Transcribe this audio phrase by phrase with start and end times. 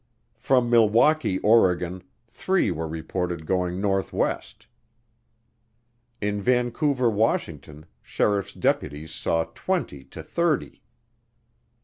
[0.39, 4.65] From Milwaukie, Oregon, three were reported going northwest.
[6.19, 10.81] In Vancouver, Washington, sheriff's deputies saw twenty to thirty.